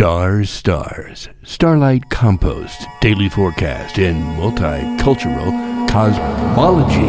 Stars, 0.00 0.48
stars, 0.48 1.28
starlight 1.42 2.08
compost, 2.08 2.86
daily 3.02 3.28
forecast, 3.28 3.98
and 3.98 4.16
multicultural 4.40 5.50
cosmology. 5.90 7.04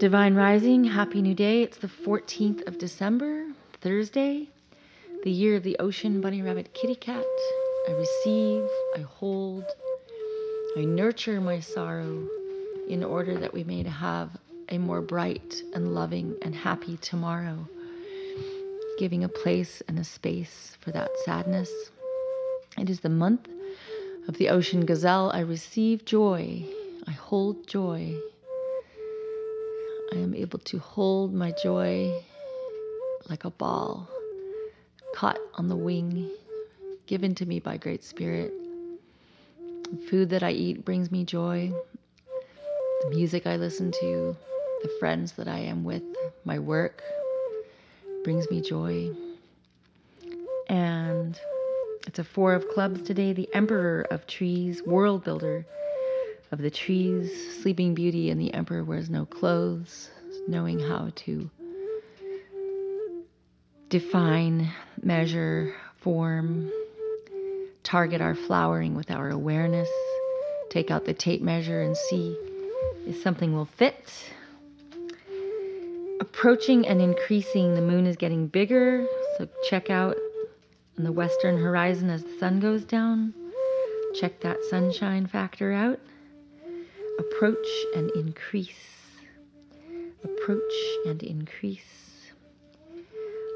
Divine 0.00 0.34
Rising, 0.34 0.82
Happy 0.82 1.22
New 1.22 1.36
Day. 1.36 1.62
It's 1.62 1.78
the 1.78 1.86
14th 1.86 2.66
of 2.66 2.78
December, 2.78 3.46
Thursday, 3.82 4.48
the 5.22 5.30
year 5.30 5.54
of 5.54 5.62
the 5.62 5.78
ocean 5.78 6.20
bunny 6.20 6.42
rabbit 6.42 6.74
kitty 6.74 6.96
cat. 6.96 7.24
I 7.88 7.92
receive, 7.92 8.68
I 8.96 9.02
hold, 9.02 9.64
I 10.76 10.84
nurture 10.84 11.40
my 11.40 11.60
sorrow 11.60 12.28
in 12.88 13.04
order 13.04 13.38
that 13.38 13.54
we 13.54 13.62
may 13.62 13.84
have 13.84 14.30
a 14.70 14.78
more 14.78 15.02
bright 15.02 15.62
and 15.72 15.94
loving 15.94 16.34
and 16.42 16.52
happy 16.52 16.96
tomorrow 16.96 17.68
giving 18.98 19.24
a 19.24 19.28
place 19.28 19.82
and 19.88 19.98
a 19.98 20.04
space 20.04 20.76
for 20.80 20.90
that 20.92 21.10
sadness. 21.24 21.70
It 22.78 22.90
is 22.90 23.00
the 23.00 23.08
month 23.08 23.48
of 24.28 24.36
the 24.38 24.48
ocean 24.48 24.86
gazelle. 24.86 25.30
I 25.32 25.40
receive 25.40 26.04
joy. 26.04 26.64
I 27.06 27.12
hold 27.12 27.66
joy. 27.66 28.16
I 30.12 30.16
am 30.16 30.34
able 30.34 30.58
to 30.60 30.78
hold 30.78 31.34
my 31.34 31.52
joy 31.62 32.12
like 33.28 33.44
a 33.44 33.50
ball 33.50 34.08
caught 35.14 35.38
on 35.54 35.68
the 35.68 35.76
wing, 35.76 36.30
given 37.06 37.34
to 37.34 37.46
me 37.46 37.58
by 37.58 37.76
Great 37.78 38.04
Spirit. 38.04 38.52
The 39.90 39.96
food 40.10 40.30
that 40.30 40.42
I 40.42 40.50
eat 40.50 40.84
brings 40.84 41.10
me 41.10 41.24
joy. 41.24 41.72
The 43.02 43.10
music 43.10 43.46
I 43.46 43.56
listen 43.56 43.92
to, 43.92 44.36
the 44.82 44.90
friends 45.00 45.32
that 45.32 45.48
I 45.48 45.60
am 45.60 45.84
with, 45.84 46.02
my 46.44 46.58
work, 46.58 47.02
brings 48.26 48.50
me 48.50 48.60
joy. 48.60 49.08
And 50.68 51.38
it's 52.08 52.18
a 52.18 52.24
four 52.24 52.54
of 52.54 52.68
clubs 52.70 53.00
today, 53.02 53.32
the 53.32 53.48
emperor 53.54 54.04
of 54.10 54.26
trees, 54.26 54.82
world 54.84 55.22
builder 55.22 55.64
of 56.50 56.58
the 56.58 56.68
trees, 56.68 57.30
sleeping 57.62 57.94
beauty, 57.94 58.30
and 58.30 58.40
the 58.40 58.52
emperor 58.52 58.82
wears 58.82 59.08
no 59.08 59.26
clothes, 59.26 60.10
knowing 60.48 60.80
how 60.80 61.12
to 61.14 61.48
define, 63.90 64.72
measure, 65.00 65.72
form, 66.00 66.68
target 67.84 68.20
our 68.20 68.34
flowering 68.34 68.96
with 68.96 69.12
our 69.12 69.30
awareness, 69.30 69.88
take 70.68 70.90
out 70.90 71.04
the 71.04 71.14
tape 71.14 71.42
measure 71.42 71.80
and 71.80 71.96
see 71.96 72.36
if 73.06 73.22
something 73.22 73.54
will 73.54 73.66
fit 73.66 74.10
approaching 76.20 76.86
and 76.86 77.00
increasing. 77.00 77.74
The 77.74 77.80
moon 77.80 78.06
is 78.06 78.16
getting 78.16 78.46
bigger, 78.46 79.06
so 79.36 79.48
check 79.68 79.90
out 79.90 80.16
on 80.98 81.04
the 81.04 81.12
western 81.12 81.58
horizon 81.58 82.10
as 82.10 82.22
the 82.22 82.38
sun 82.38 82.60
goes 82.60 82.84
down. 82.84 83.34
Check 84.14 84.40
that 84.40 84.56
sunshine 84.70 85.26
factor 85.26 85.72
out. 85.72 86.00
Approach 87.18 87.66
and 87.94 88.10
increase. 88.12 88.68
Approach 90.24 90.74
and 91.06 91.22
increase. 91.22 91.82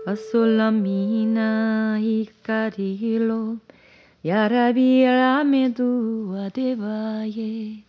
Asolamina 0.07 2.01
ikarilo 2.01 3.61
yarabi 4.25 5.05
ramedu 5.05 6.33
adevaye 6.45 7.85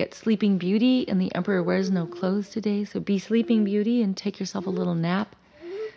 get 0.00 0.14
Sleeping 0.14 0.56
Beauty, 0.56 1.06
and 1.06 1.20
the 1.20 1.34
Emperor 1.34 1.62
wears 1.62 1.90
no 1.90 2.06
clothes 2.06 2.48
today. 2.48 2.86
So 2.86 3.00
be 3.00 3.18
Sleeping 3.18 3.64
Beauty 3.64 4.00
and 4.00 4.16
take 4.16 4.40
yourself 4.40 4.66
a 4.66 4.70
little 4.70 4.94
nap. 4.94 5.36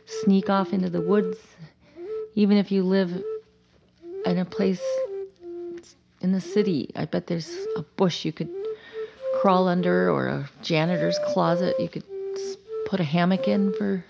Sneak 0.06 0.50
off 0.50 0.74
into 0.74 0.90
the 0.90 1.00
woods. 1.00 1.38
Even 2.36 2.58
if 2.58 2.70
you 2.70 2.84
live 2.84 3.24
in 4.26 4.38
a 4.38 4.44
place 4.44 4.84
in 6.20 6.34
the 6.34 6.42
city, 6.42 6.92
I 6.98 7.06
bet 7.06 7.28
there's 7.28 7.50
a 7.78 7.84
bush 7.96 8.26
you 8.26 8.34
could 8.34 8.50
crawl 9.40 9.70
under 9.70 10.12
or 10.12 10.28
a 10.28 10.50
janitor's 10.62 11.18
closet 11.28 11.80
you 11.80 11.88
could 11.88 12.04
put 12.86 13.00
a 13.00 13.06
hammock 13.06 13.48
in 13.48 13.72
for 13.72 14.04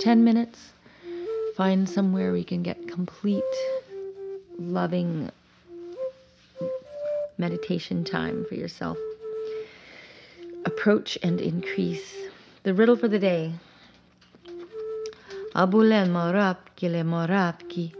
10 0.00 0.22
minutes. 0.22 0.72
Find 1.56 1.88
somewhere 1.88 2.28
where 2.28 2.36
you 2.36 2.44
can 2.44 2.62
get 2.62 2.88
complete, 2.88 3.42
loving 4.58 5.30
meditation 7.38 8.04
time 8.04 8.44
for 8.46 8.54
yourself 8.54 8.98
approach 10.64 11.18
and 11.22 11.40
increase. 11.40 12.14
The 12.62 12.74
riddle 12.74 12.96
for 12.96 13.08
the 13.08 13.18
day. 13.18 13.52
Abulen 15.54 16.10
morapki 16.10 16.90
le 16.90 17.02
morapki. 17.02 17.94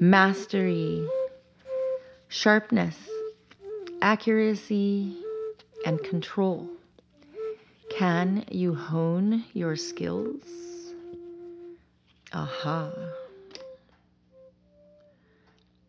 Mastery, 0.00 1.06
sharpness, 2.28 2.96
accuracy, 4.00 5.16
and 5.84 6.02
control. 6.02 6.68
Can 7.90 8.44
you 8.50 8.74
hone 8.74 9.44
your 9.52 9.76
skills? 9.76 10.42
Aha. 12.32 12.92